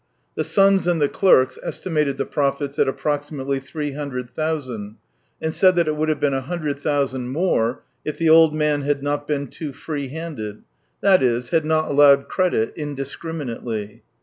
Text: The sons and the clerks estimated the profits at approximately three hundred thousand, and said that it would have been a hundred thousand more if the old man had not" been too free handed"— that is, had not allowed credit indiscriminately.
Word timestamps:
The 0.33 0.43
sons 0.43 0.87
and 0.87 0.99
the 0.99 1.07
clerks 1.07 1.59
estimated 1.61 2.17
the 2.17 2.25
profits 2.25 2.79
at 2.79 2.87
approximately 2.87 3.59
three 3.59 3.91
hundred 3.91 4.31
thousand, 4.31 4.95
and 5.39 5.53
said 5.53 5.75
that 5.75 5.87
it 5.87 5.95
would 5.95 6.09
have 6.09 6.19
been 6.19 6.33
a 6.33 6.41
hundred 6.41 6.79
thousand 6.79 7.27
more 7.27 7.83
if 8.03 8.17
the 8.17 8.27
old 8.27 8.55
man 8.55 8.81
had 8.81 9.03
not" 9.03 9.27
been 9.27 9.45
too 9.45 9.71
free 9.73 10.07
handed"— 10.07 10.63
that 11.03 11.21
is, 11.21 11.51
had 11.51 11.65
not 11.65 11.87
allowed 11.91 12.27
credit 12.29 12.73
indiscriminately. 12.75 14.01